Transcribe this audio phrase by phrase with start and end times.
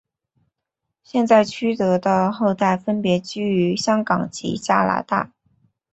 [1.03, 5.31] 现在区德的后代分别居住于香港及加拿大。